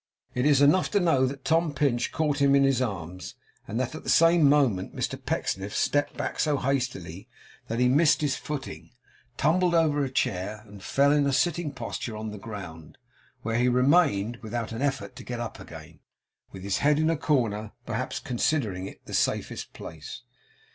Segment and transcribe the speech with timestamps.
[0.33, 3.35] It is enough to know that Tom Pinch caught him in his arms,
[3.67, 7.27] and that, at the same moment, Mr Pecksniff stepped back so hastily,
[7.67, 8.89] that he missed his footing,
[9.37, 12.97] tumbled over a chair, and fell in a sitting posture on the ground;
[13.43, 15.99] where he remained without an effort to get up again,
[16.51, 20.23] with his head in a corner, perhaps considering it the safest place.